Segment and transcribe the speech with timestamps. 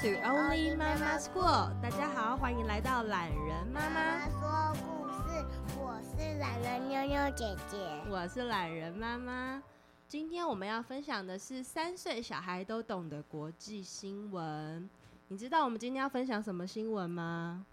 [0.00, 1.78] To Only Mama School。
[1.82, 5.44] 大家好，欢迎来到懒人妈妈说故事。
[5.78, 7.76] 我是懒人妞妞姐姐，
[8.08, 9.62] 我是懒人妈妈。
[10.08, 14.88] 今天我们要分享的是三岁小孩都懂的国际新闻。
[15.28, 17.66] 你知道我们今天要分享什么新闻吗？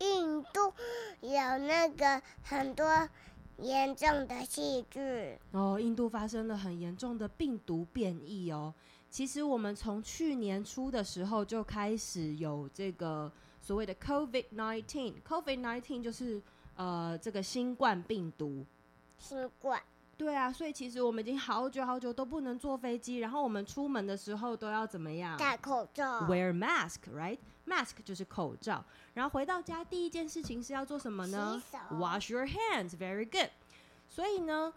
[0.00, 0.74] 印度
[1.20, 3.08] 有那个很多
[3.58, 8.74] 严重的细菌哦，印度发生了很严重的病毒变异哦。
[9.12, 13.30] 其实我们从去年初的时候就开始有这个
[13.60, 16.40] 所谓的 COVID nineteen，COVID nineteen 就是
[16.76, 18.64] 呃这个新冠病毒。
[19.18, 19.82] 新冠。
[20.16, 25.36] 对啊，所以其实我们已经好久好久都不能坐飞机，然后我们出门的时候都要怎么样？
[25.36, 26.22] 戴口罩。
[26.22, 28.82] Wear mask，right？Mask 就是口罩。
[29.12, 33.50] 然后回到家第一件事情是要做什么呢？Wash your hands，very good。
[34.08, 34.72] 所以呢，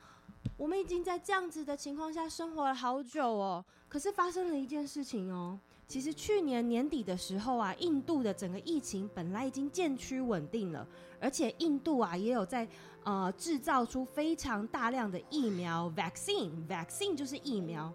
[0.57, 3.63] 我们已经在这样子的情况下生活了好久哦。
[3.87, 5.59] 可是发生了一件事情哦。
[5.87, 10.87] 其实去年年底的时候啊，印度的整个疫情本来已经渐趋稳定了，
[11.19, 12.67] 而且印度啊也有在
[13.03, 17.93] 呃制造出非常大量的疫苗 vaccine，vaccine 就是疫苗，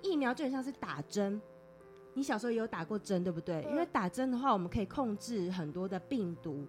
[0.00, 1.38] 疫苗就很像是打针。
[2.14, 3.62] 你小时候也有打过针，对不对？
[3.70, 6.66] 因为打针的话，我们可以控制很多的病毒。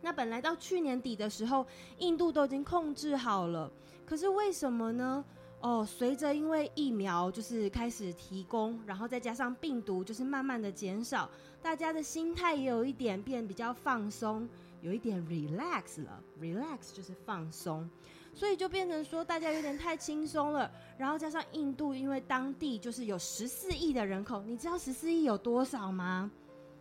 [0.00, 1.66] 那本来到去年底的时候，
[1.98, 3.70] 印度都已经控制好了，
[4.06, 5.24] 可是为什么呢？
[5.60, 11.28] 哦，随着因为疫苗就是开始提供，然后再加上病毒就是慢慢的减少，
[11.60, 14.48] 大家的心态也有一点变比较放松，
[14.82, 17.90] 有一点 relax 了，relax 就是放松，
[18.32, 20.70] 所以就变成说大家有点太轻松了。
[20.96, 26.30] 然后加上印度，因为当地就是有十四亿的人口，你知道十四亿有多少吗？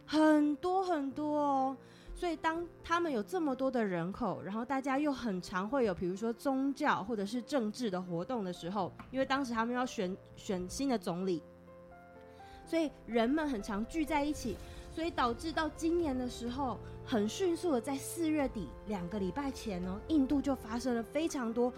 [0.05, 1.77] 很多很多哦。
[2.19, 11.43] 所以，当他们有这么多的人口，然后大家又很常会有，比如说宗教或者是政治的活动的时候，因为当时他们要选选新的总理，
[12.65, 14.57] 所以人们很常聚在一起，
[14.91, 21.71] 所以导致到今年的时候，很迅速的在四月底两个礼拜前呢，印度就发生了非常多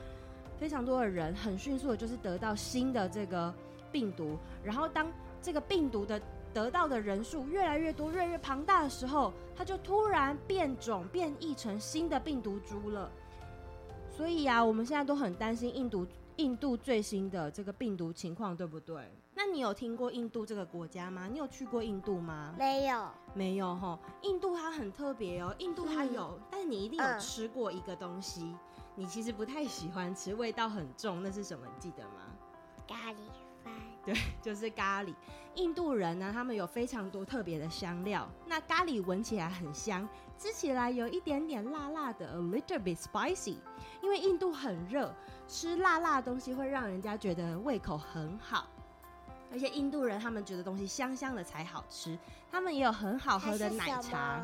[0.58, 3.54] 非常多的人，很迅速的就是得到新的这个
[3.92, 5.12] 病毒，然后当
[5.42, 6.22] 这个病毒的。
[6.54, 13.12] 得到的人数越来越多，越来越庞大的时候，它就突然变种变异成新的病毒株了。
[14.10, 16.06] 所以呀、啊，我们现在都很担心印度
[16.38, 19.12] 印度最新的这个病毒情况，对不对？
[19.34, 21.28] 那你有听过印度这个国家吗？
[21.32, 22.54] 你有去过印度吗？
[22.58, 23.98] 没有，没有哈。
[24.24, 28.60] 印度它很特别哦，印度它有，嗯、但是你一定有吃过一个东西，嗯、
[28.96, 31.66] 你其实不太喜欢吃，味道很重，那是什么？
[31.66, 32.36] 你记得吗？
[32.86, 33.16] 咖喱。
[34.06, 35.14] 对， 就是咖喱。
[35.56, 38.28] 印度人呢，他们有非常多特别的香料。
[38.46, 43.58] 那咖喱闻起来很香，吃起来有一点点辣辣的，a little bit spicy。
[44.02, 45.14] 因为印度很热，
[45.48, 48.68] 吃辣辣的东西会让人家觉得胃口很好。
[49.52, 52.18] 而且印度人他们觉得东西香香的才好吃。
[52.52, 54.44] 他们也有很好喝的奶茶，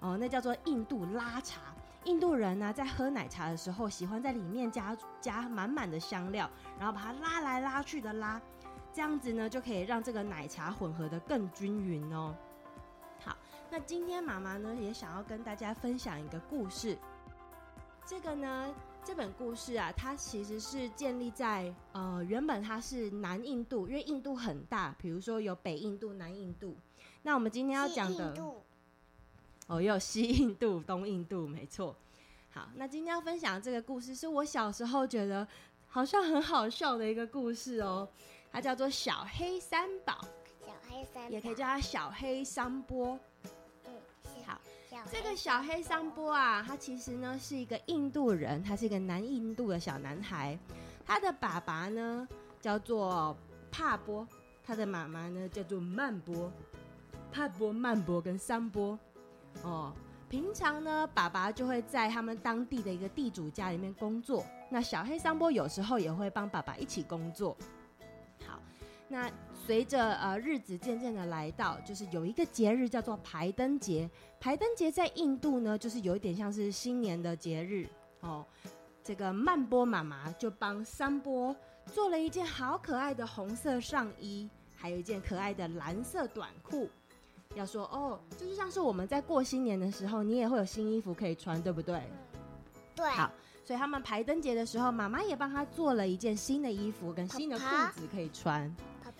[0.00, 1.60] 哦，那叫做印度拉茶。
[2.04, 8.40] 印度人呢，在喝奶茶的时候，喜欢在里面加加满满的香料，然后把它拉来拉去的拉。
[8.98, 12.34] 这样子呢，就可以让这个奶茶混合的更均匀哦。
[13.20, 13.38] 好，
[13.70, 16.98] 那今天妈妈呢也想要跟大家分享一个故事。
[18.04, 26.76] 这个呢，这本故事啊，它其实是建立在呃，原本它是南印度，因为印度很大，比如说有北印度、南印度。
[27.22, 28.34] 那我们今天要讲的，
[29.68, 31.94] 哦，也有西印度、东印度，没错。
[32.50, 35.46] 好，那今天要分享的这个故事，是我小时候觉得
[35.86, 38.08] 好像很好笑的一个故事哦。
[38.50, 40.18] 它叫做小黑三宝，
[40.64, 43.18] 小黑三宝，也可以叫它小黑桑波。
[43.84, 43.92] 嗯，
[44.46, 44.60] 好，
[45.10, 50.58] 这个小黑桑波啊，他其实呢是一个印度人，他是一个南印度的小男孩。
[51.06, 52.26] 他的爸爸呢
[52.60, 53.36] 叫做
[53.70, 54.26] 帕波，
[54.64, 56.50] 他的妈妈呢叫做曼波。
[57.30, 58.98] 帕波、曼波跟桑波，
[59.62, 59.92] 哦，
[60.30, 64.44] 平常呢，爸爸就会在他们当地的一个地主家里面工作。
[64.70, 67.54] 那小黑桑波有时候也会帮爸爸一起工作。
[69.08, 74.08] 那随着呃日子渐渐的来到，就是有一个节日叫做排灯节。
[74.38, 77.88] 排灯节在印度呢，就是有一点像是新年的节日
[78.20, 78.44] 哦。
[79.02, 81.56] 这个曼波妈妈就帮三波
[81.86, 84.46] 做了一件好可爱的红色上衣，
[84.76, 86.86] 还有一件可爱的蓝色短裤。
[87.54, 92.02] 要说哦，就是像是我们在过新年的时候，你也会有新衣服可以穿，对不对？
[92.94, 93.08] 对。
[93.12, 93.32] 好，
[93.64, 97.64] 所以他们排灯节的时候，妈妈也帮他做了一件新的衣服跟新的裤
[97.94, 98.70] 子可以穿。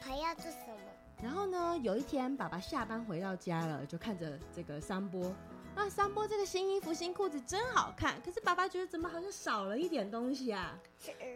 [0.01, 0.75] 还要做什么？
[1.23, 5.35] 然后呢，有一天爸爸下班回到家了，就看着这个桑波。
[5.75, 8.21] 那桑波这个新衣服、新裤子真好看。
[8.23, 10.77] 可是爸爸觉得怎么好像少了一点东西啊？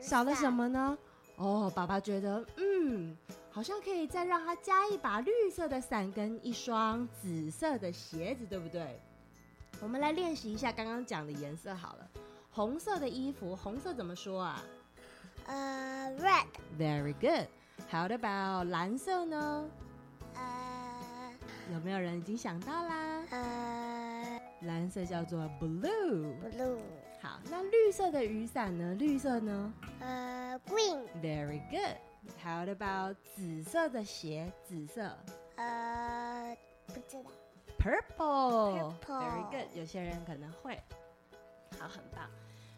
[0.00, 0.97] 少了什么呢？
[1.37, 3.17] 哦，爸爸觉得，嗯，
[3.50, 9.00] 好像可以再让他加一把绿色的伞跟一双紫色的鞋子，对不对？
[9.81, 12.08] 我们来练习一下刚刚讲的颜色好了。
[12.50, 14.62] 红色的衣服，红色怎么说啊？
[15.47, 16.47] 呃、uh,，red。
[16.79, 17.49] Very good.
[17.90, 19.70] How about 蓝色呢？
[20.34, 21.34] 呃、
[21.70, 23.23] uh,，有没有人已经想到啦？
[23.31, 26.34] 呃、uh,，蓝色叫做 blue。
[26.50, 26.79] blue。
[27.20, 28.94] 好，那绿色的雨伞呢？
[28.94, 29.75] 绿色呢？
[30.00, 31.05] 呃、uh,，green。
[31.23, 31.96] Very good.
[32.43, 34.50] How about 紫色的鞋？
[34.64, 35.17] 紫色？
[35.56, 36.56] 呃、
[36.88, 37.31] uh,，不知道。
[37.79, 38.94] Purple。
[39.06, 39.76] Very good.
[39.76, 40.81] 有些人可能会。
[41.79, 42.29] 好，很棒。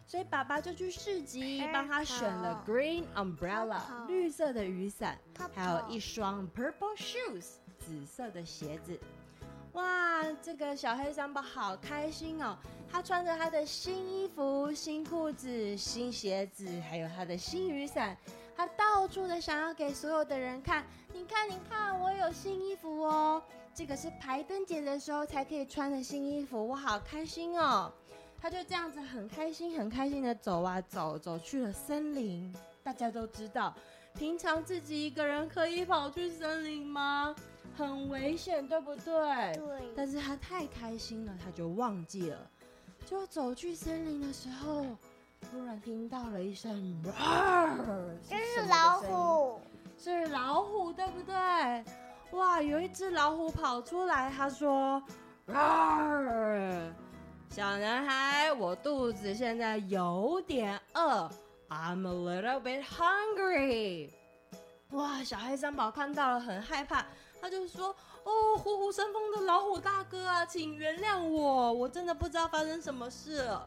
[0.05, 5.17] 所以爸爸就去市集帮他选了 green umbrella 绿色的雨伞，
[5.53, 8.99] 还有一双 purple shoes 紫色的鞋子。
[9.73, 12.55] 哇，这个小黑三宝好开心哦！
[12.89, 18.15] 他穿着他的新衣服、新裤子、新鞋子，还有他的新雨伞，
[18.55, 20.85] 他到处的想要给所有的人看。
[21.11, 23.43] 你看，你看，我有新衣服哦！
[23.73, 27.91] 这个是排灯节的时候才可以穿的新衣服，我好开心哦！
[28.45, 32.53] 他就这样子很开心、很开心的走啊走，走去了森林。
[32.83, 33.73] 大家都知道，
[34.13, 37.35] 平常自己一个人可以跑去森林吗？
[37.75, 39.51] 很危险，对不对？
[39.55, 39.93] 对。
[39.95, 42.37] 但是他太开心了，他就忘记了。
[43.03, 44.85] 就走去森林的时候，
[45.49, 47.75] 突然听到了一声“哇”，
[48.29, 49.59] 这是老虎，
[49.97, 51.33] 是老虎，对不对？
[52.37, 55.01] 哇，有一只老虎跑出来，他说
[55.49, 56.11] ：“哇！”
[57.55, 61.31] 小男孩，我肚子现在有点饿
[61.69, 64.09] ，I'm a little bit hungry。
[64.89, 67.05] 哇，小黑三宝看到了很害怕，
[67.39, 73.65] 他就说：“哦，虎虎生风的老虎大哥啊，请原谅我，我真的不知道发生什么事了。”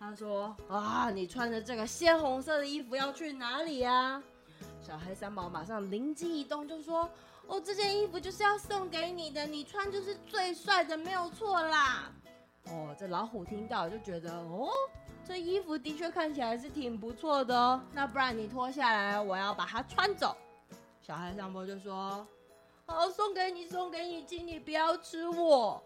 [0.00, 4.20] 他说：“啊，你穿着这个鲜红色的衣服要去哪里呀？”
[4.84, 7.08] 小黑三宝马上灵机一动，就说
[7.46, 12.10] ：“哦，这件衣服就是要送给你的，你穿就是最帅的，没有错啦。”
[12.70, 14.68] 哦，这老虎听到就觉得，哦，
[15.24, 17.80] 这衣服的确看起来是挺不错的哦。
[17.92, 20.36] 那不然你脱下来，我要把它穿走。
[21.02, 22.26] 小黑三宝就说
[22.86, 25.82] ：“好，送给你，送给你，请你不要吃我。”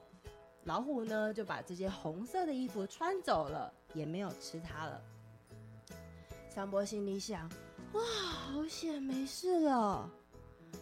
[0.65, 5.01] 老虎呢就把这件红色的衣服穿走了，也没有吃它了。
[6.49, 7.51] 三宝心里想：
[7.95, 10.09] 哇，好险，没事了。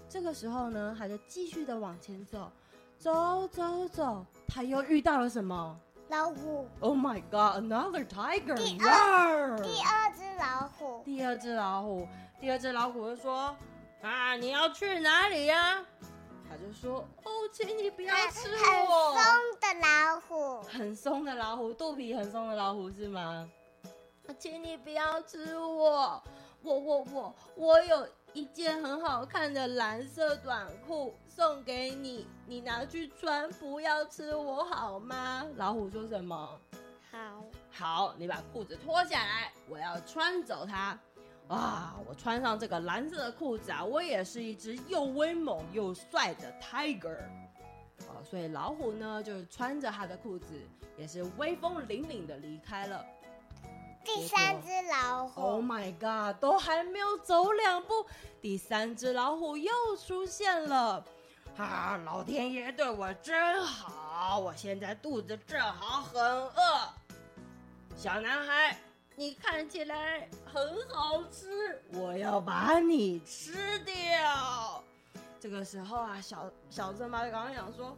[0.08, 2.50] 这个时候呢，他就继续的往前走，
[2.98, 5.78] 走走走，他又遇到了什么？
[6.08, 7.64] 老虎！Oh my God!
[7.64, 8.56] Another tiger!
[8.56, 11.02] 第二，第二只老虎。
[11.04, 12.08] 第二只老虎，
[12.40, 13.56] 第二只老虎就说
[14.02, 15.84] ：“啊，你要去哪里呀？”
[16.48, 18.48] 他就说：“哦，请你不要吃
[18.88, 23.50] 我。”很松的老虎，很松的老虎，肚皮很松的老虎是吗？
[24.38, 26.22] 请你不要吃我，
[26.62, 31.16] 我我我我有一件很好看的蓝色短裤。
[31.36, 35.46] 送给你，你拿去穿，不要吃我好吗？
[35.56, 36.58] 老虎说什么？
[37.12, 40.98] 好，好，你把裤子脱下来，我要穿走它。
[41.48, 47.18] 啊，我穿上这个蓝色的裤子啊，我也是一只又威猛又帅的 tiger。
[48.08, 50.54] 啊，所以老虎呢，就是穿着他的裤子，
[50.96, 53.04] 也是威风凛凛的离开了。
[54.02, 58.06] 第三只老虎，Oh my God，都还没有走两步，
[58.40, 61.04] 第三只老虎又出现了。
[61.58, 61.98] 啊！
[62.04, 66.88] 老天爷对我真好，我现在肚子正好很饿。
[67.96, 68.78] 小男孩，
[69.14, 74.84] 你看起来很好吃，我要把你吃掉。
[75.40, 77.96] 这个时候啊，小小正妈刚想说：“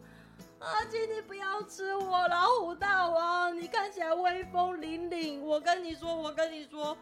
[0.61, 5.41] 啊，请你不要吃我，老虎大王，你看起来威风凛凛。
[5.41, 6.97] 我跟你说，我跟你说，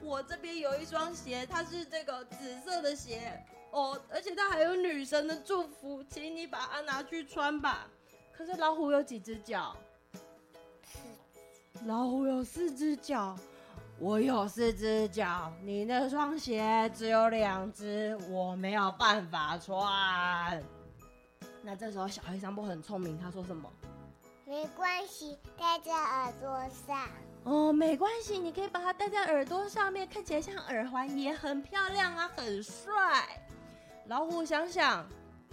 [0.00, 7.88] 我这边有一双鞋，它是这个紫色的鞋。”哦，而且它还有女神的祝福，请你把它拿去穿吧。
[8.32, 9.76] 可是老虎有几只脚？
[11.84, 13.36] 老虎有四只脚，
[13.98, 20.62] 我有四只脚，你那双鞋只有两只，我没有办法穿。
[21.60, 23.68] 那这时候小黑三宝很聪明，他说什么？
[24.44, 26.48] 没关系，戴在耳朵
[26.86, 27.08] 上。
[27.42, 33.44] 哦，没关系，你可以把它戴在耳朵上面，看起来像耳环，也很漂亮啊，很帅。
[34.06, 35.06] 老虎想想，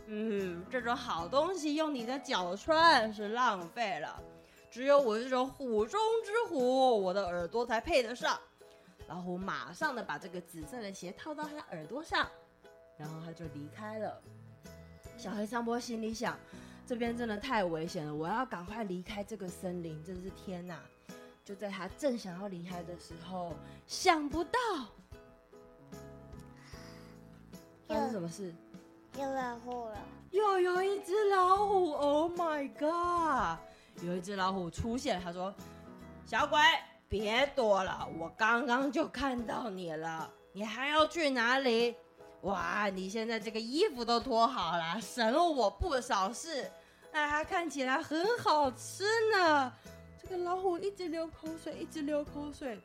[0.08, 4.22] 嗯，这种好东西用你的脚穿是浪费了，
[4.70, 8.38] 只有我这种虎中之虎，我的耳朵才配得上。
[9.08, 12.28] 老虎马上的把这个紫色的鞋套到他耳朵上，
[12.98, 14.22] 然后他就离开了。
[15.18, 16.38] 小黑桑波心里想，
[16.86, 20.80] 这边真的太危险了，我要赶快离开这个森林，真是天哪！
[21.44, 23.54] 就在他正想要离开的时候，
[23.88, 24.60] 想不到。
[27.94, 28.54] 生什么事？
[29.18, 29.98] 有老虎了。
[30.32, 33.60] 又有一只老虎！Oh my god！
[34.02, 35.54] 有一只老虎出现，他说
[36.26, 36.58] ：“小鬼，
[37.10, 40.32] 别躲了，我刚刚就看到你了。
[40.54, 41.94] 你还要去哪里？
[42.44, 46.72] 哇，你现在这个衣服都脱好了，省了我不少事。
[47.12, 49.04] 那它看起来很好吃
[49.36, 49.74] 呢。”
[50.24, 52.80] 这个老虎一直流口水，一直流口水。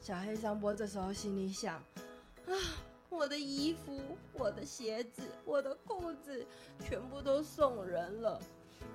[0.00, 2.54] 小黑桑波这时候心里想：啊。
[3.10, 3.98] 我的衣服、
[4.32, 6.46] 我的鞋子、我的裤子，
[6.80, 8.40] 全部都送人了。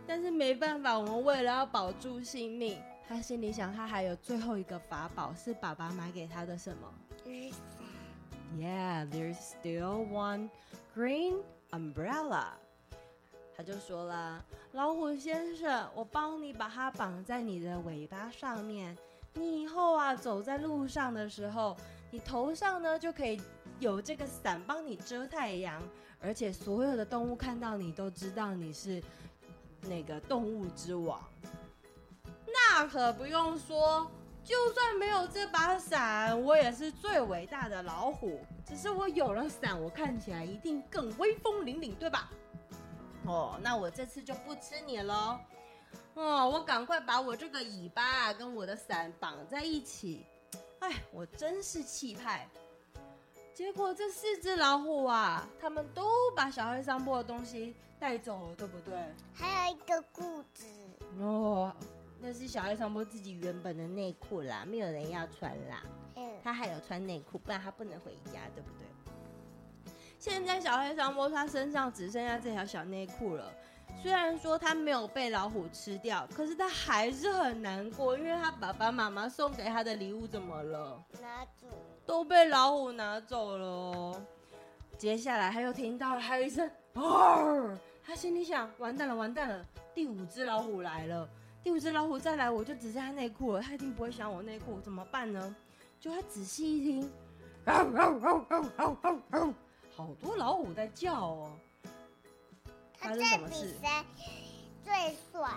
[0.07, 6.93] 但是没办法，我们为了要保住性命，他心里想，他还有最后一个法宝，是爸爸买给他的什么？
[7.25, 7.59] 雨伞。
[8.55, 10.49] Yeah, there's still one
[10.95, 11.37] green
[11.71, 12.45] umbrella。
[13.55, 14.43] 他就说了
[14.73, 18.97] ：“老虎先生，我帮你把它绑在你的尾巴上面。
[19.33, 21.75] 你以后啊，走在路上的时候，
[22.11, 23.41] 你头上呢就可以。”
[23.79, 25.81] 有这个伞帮你遮太阳，
[26.21, 29.03] 而且所有的动物看到你都知道你是
[29.81, 31.21] 那个动物之王。
[32.45, 34.09] 那可不用说，
[34.43, 38.39] 就算没有这把伞，我也是最伟大的老虎。
[38.65, 42.31] 只是我有了伞，我看起来一定更威风凛凛，对吧？
[43.25, 45.37] 哦，那我这次就不吃你喽。
[46.13, 50.25] 哦，我赶快把我这个尾巴跟我的伞绑在一起。
[50.79, 52.47] 哎，我真是气派。
[53.53, 56.03] 结果这四只老虎啊，他们都
[56.35, 58.93] 把小黑桑波的东西带走了，对不对？
[59.33, 60.65] 还有一个裤子
[61.19, 61.71] 哦，
[62.19, 65.83] 那是小黑桑波自己原本的内裤啦，没有人要穿啦。
[66.15, 69.93] 嗯，他还有穿内裤，不然他不能回家，对不对？
[70.17, 73.53] 现在小黑桑波他身上只剩下这条小内裤了。
[74.01, 81.03] 虽然说他没有被老虎吃掉，可是他还是很难过，因为他爸爸妈妈送给他的礼物怎么了？
[81.21, 81.67] 拿走。
[82.05, 84.21] 都被老虎拿走了。
[84.97, 89.65] 接下来他又听到了，还有一声“哦”，他心里想：完蛋了，完蛋了！
[89.93, 91.27] 第五只老虎来了，
[91.63, 93.61] 第五只老虎再来，我就只剩下内裤了。
[93.61, 95.55] 他一定不会想我内裤，怎么办呢？
[95.99, 97.11] 就他仔细一听，
[99.95, 101.51] 好多老虎在叫哦。
[102.99, 104.05] 他在比谁
[104.83, 105.49] 最帅？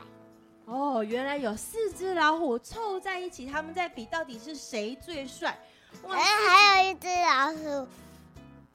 [0.67, 5.57] 哦，原来有四只老虎凑在一起，他们在比到底是谁最帅。
[6.09, 7.89] 哎，还有一只老鼠，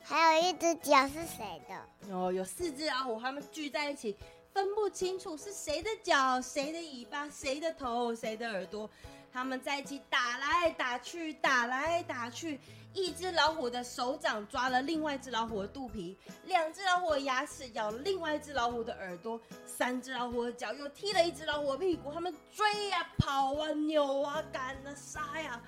[0.04, 2.16] 还有一只脚是谁的？
[2.16, 4.16] 哦，有四只老虎，他们聚在一起，
[4.54, 8.90] 分不清楚是谁的脚、谁的尾巴、谁的头、谁的耳朵，
[9.32, 12.60] 他们在一起打来打去，打来打去。
[12.94, 22.12] 一只老虎的手掌抓了另外一只老虎的肚皮，两只老虎的牙齿咬了另外一只老虎的耳朵，三只老虎的脚又踢了一只老虎的屁股。
[22.12, 25.62] 他们追呀、啊、跑啊、扭啊、赶啊、杀呀。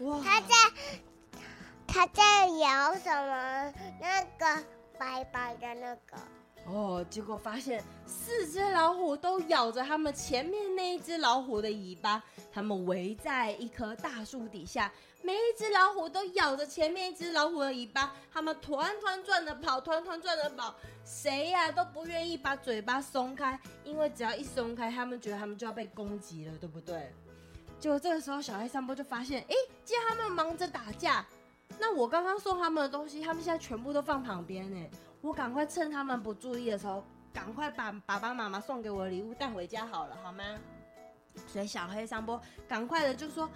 [0.00, 0.20] 哇！
[0.22, 0.54] 他在
[1.86, 3.74] 他在咬什么？
[4.00, 4.64] 那个
[4.98, 6.16] 白白的那个。
[6.66, 20.74] 哦，结果发现四只老虎都咬着他们前面那一只老虎的尾巴，他们围在一棵大树底下，每一只老虎都咬着前面一只老虎的尾巴，他们团团转的跑，团团转的跑，
[21.06, 27.10] 谁呀、啊、都不愿意把嘴巴松开，因为只要一松开，他们觉得他们就要被攻击了，对不对？
[27.80, 29.54] 就这个时候，小黑三波就发现，哎，
[29.84, 31.24] 既然他们忙着打架，
[31.78, 34.90] 那我刚刚送他们的东西，他们现在全部都放旁边呢。
[35.20, 40.44] 我赶快趁他们不注意的时候，赶快把爸爸妈妈送给我的礼物带回家好了，好吗？
[41.46, 43.48] 所以小黑三波赶快的就说：“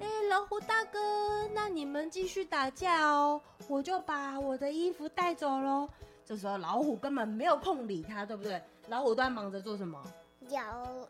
[0.00, 5.88] 哎，老虎大哥，那你们继续打架哦，我就把我的衣服带走喽。”
[6.24, 8.62] 这时候老虎根本没有空理他，对不对？
[8.88, 10.02] 老虎都在忙着做什么？
[10.50, 10.62] 咬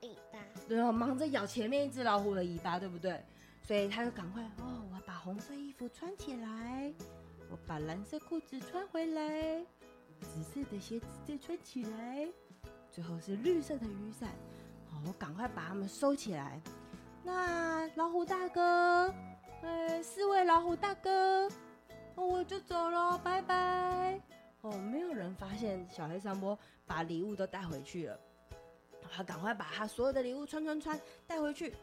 [0.03, 0.39] 尾巴。
[0.71, 3.21] 对哦，忙着咬前面一只老虎的尾巴，对不对？
[3.65, 6.95] 所以他就赶快哦，我要把红色衣服穿起来，
[7.51, 9.67] 我把蓝色裤子穿回来。
[10.21, 12.29] 紫色的鞋子再穿起来，
[12.89, 14.29] 最后是绿色的雨伞。
[14.89, 16.61] 好，我赶快把它们收起来。
[17.25, 19.13] 那老虎大哥，
[19.63, 21.51] 哎，四位老虎大哥，
[22.15, 24.21] 我就走了，拜拜。
[24.61, 28.21] 哦，没有人发现小黑桑波把礼物都带回去了。
[29.11, 31.75] 他赶快把他所有的礼物穿穿穿带回去。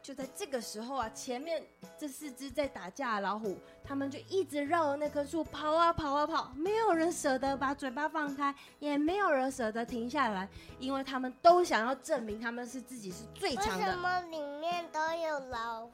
[0.00, 1.62] 就在这个时候啊，前面
[1.98, 13.86] 这四只在打架的老虎，他们就一直绕着那棵树跑啊跑啊跑，没有人舍得把嘴巴放开，也没有人舍得停下来，因为他们都想要证明他们是自己是最强的。
[13.86, 15.92] 为什么里面都有老虎？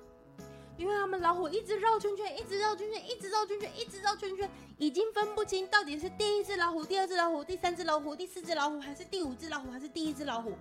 [0.76, 10.52] 因为他们老虎一直绕圈圈，一直绕圈圈，一直绕圈圈，一直绕圈圈，已经分不清到底是第一只老虎、第二只老虎、第三只老虎、第四只老虎，还是第五只老虎，还是第一只老虎。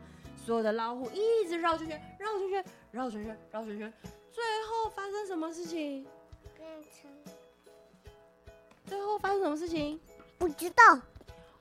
[0.45, 3.93] 所有的老虎一直绕圈圈，绕圈圈，绕圈圈，绕圈圈，
[4.31, 6.05] 最后发生什么事情？
[6.55, 7.09] 变成。
[8.85, 9.99] 最后发生什么事情？
[10.37, 10.83] 不知道。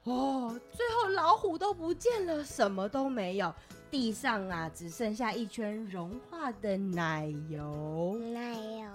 [0.04, 3.54] 哦，最后老虎都不见了，什么都没有，
[3.92, 8.16] 地上啊只剩下一圈融化的奶油。
[8.32, 8.90] 奶油。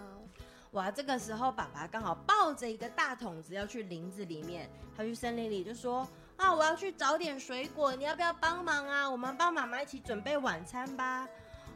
[0.71, 9.07] 哇，这个时候爸爸刚好抱着一个大桶子要去林子里面，他去森林里就说：“啊，我要去找点水果，你要不要帮忙啊？
[9.07, 11.29] 我们帮妈妈一起准备晚餐吧。”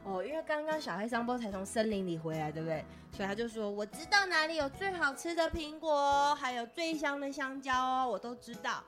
[0.03, 2.83] 哦，因为刚刚小黑桑波才从森林里回来，对不对？
[3.11, 8.83] 所以他就说：“我知道哪里有最好吃的苹果，还有最香的香蕉哦，我都知道。”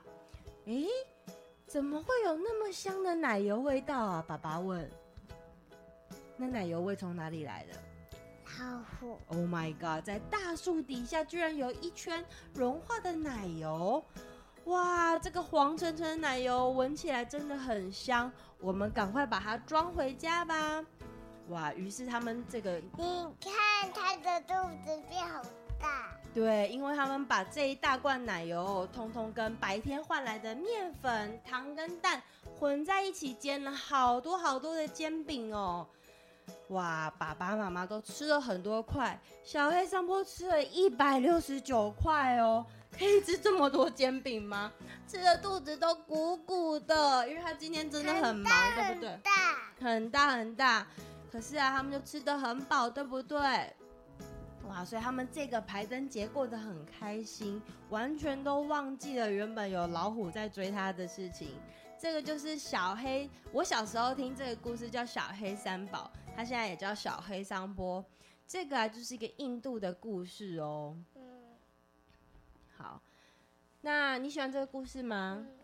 [0.66, 0.88] 诶，
[1.66, 4.24] 怎么会有那么香的奶油味道啊？
[4.26, 4.88] 爸爸问。
[6.36, 7.72] 那奶油味从哪里来的？
[8.58, 9.18] 老虎。
[9.28, 14.04] Oh my god，在大树底下居然有一圈融化的奶油！
[14.66, 20.84] 哇，这个黄澄澄的奶油闻起来真的很香，我们赶快把它装回家吧。
[21.48, 24.54] 哇，于是他们这个，你看它的肚。
[26.34, 32.20] 对，因为他们把这一大罐奶油，通通跟白天换来的面粉、糖跟蛋
[32.58, 35.86] 混在一起煎了好多好多的煎饼哦。
[36.68, 42.66] 哇，爸爸妈妈都吃了很多块，小黑上坡吃了一百六十九块哦。
[42.96, 44.72] 可以吃这么多煎饼吗？
[45.08, 49.10] 吃的肚子都鼓鼓的，因为他今天真的很忙，对不对？
[49.10, 49.32] 很大，
[49.80, 50.86] 很大很大。
[51.30, 53.72] 可是啊，他们就吃的很饱，对不对？
[54.68, 61.50] 哇，所以他们这个排灯节过得很开心，完全都忘记了原本有老虎在追他的事情。
[61.98, 68.04] 这个就是小黑，我小时候听这个故事叫小黑三宝，他现在也叫小黑桑波。
[68.46, 70.96] 这个啊，就是一个印度的故事哦。
[71.14, 71.22] 嗯，
[72.76, 73.00] 好，
[73.82, 75.46] 那你喜欢这个故事吗？
[75.46, 75.58] 嗯，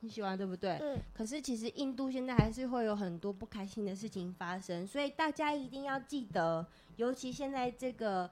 [0.00, 0.78] 你喜欢对不对？
[0.80, 0.98] 嗯。
[1.12, 8.30] 可是其实印度现在还是会有很多不开心的事情发生，所以大家一定要记得，尤其现在这个。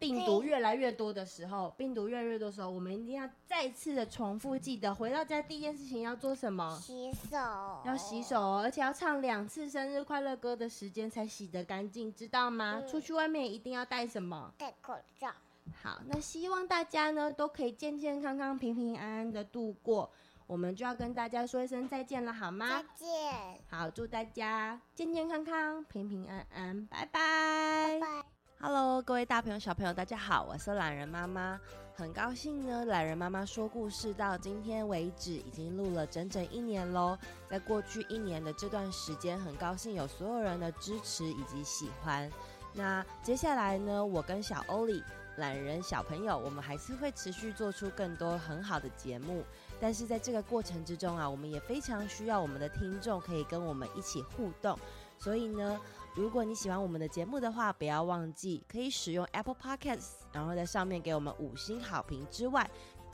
[0.00, 6.74] 病毒越来越多的时候，病毒越来越多的时候，我们一定要再次的重复记得，回到家第一件事情要做什么？
[6.80, 7.36] 洗手。
[7.84, 12.80] 要洗手哦，而且要唱两次生日快乐歌的时间才洗得干净，知道吗？
[12.82, 12.88] 嗯。
[12.88, 14.52] 出去外面一定要戴什么？
[14.56, 15.30] 戴口罩。
[15.82, 20.10] 好，那希望大家呢都可以健健康康、平平安安的度过。
[20.46, 22.66] 我们就要跟大家说一声再见了，好吗？
[22.68, 23.60] 再见。
[23.68, 28.00] 好，祝大家健健康康、平平安安，拜拜。
[28.00, 28.39] 拜拜。
[28.62, 31.58] Hello，各位大朋友、小朋友，大家好，我是懒人妈妈，
[31.94, 32.84] 很高兴呢。
[32.84, 37.16] 懒人妈妈说故事到今天为止，已经录了整整一年喽。
[37.48, 42.30] 在过去一年的这段时间，很高兴有所有人的支持以及喜欢。
[42.74, 45.02] 那接下来呢，我跟小欧里
[45.36, 49.42] 懒人小朋友，我们还是会持续做出更多很好的节目。
[49.80, 54.78] 但是在这个过程之中啊，我们也非常需要我们的听众可以跟我们一起互动，
[55.18, 55.80] 所以呢。
[56.14, 62.68] 如果你喜欢我们的节目的话，不要忘记可以使用 Apple Podcasts，然后在上面给我们五星好评之外，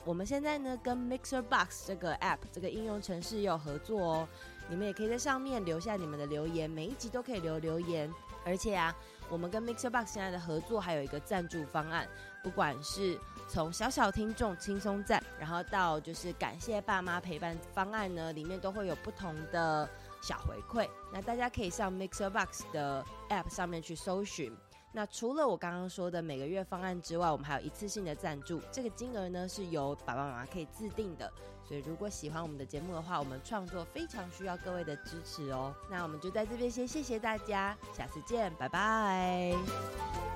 [0.05, 4.29] 我们现在呢跟 Mixer Box 这个 App 这个应用程式也有合作哦，
[4.69, 8.11] 你们也可以在上面留下你们的留言，每一集都可以留留言。
[8.47, 8.95] 而且啊，
[9.29, 12.09] 我们跟 Mixer Box 现在的合作还有一个赞助方案，
[12.43, 19.87] 不管是从小小听众轻松赞，然后到就是感谢爸妈陪伴方案呢，里面都会有不同的。
[20.27, 24.53] 小回馈，那大家可以上 Mixer Box 的 App 上面去搜寻。
[24.91, 31.33] 那除了我刚刚说的每个月方案之外，我们还有一次性的赞助，这个金额呢是由爸爸妈妈可以自定的。
[31.63, 35.73] 所以如果喜欢我们的节目的话，我们创作非常需要各位的支持哦。
[35.89, 40.36] 那我们就在这边先谢谢大家，下次见，拜拜。